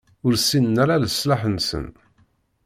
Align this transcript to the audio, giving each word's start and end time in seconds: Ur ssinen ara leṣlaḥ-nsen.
Ur 0.25 0.33
ssinen 0.37 0.75
ara 0.83 1.01
leṣlaḥ-nsen. 1.03 1.85